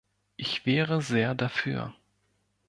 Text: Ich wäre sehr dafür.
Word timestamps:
Ich 0.35 0.65
wäre 0.65 1.03
sehr 1.03 1.35
dafür. 1.35 1.93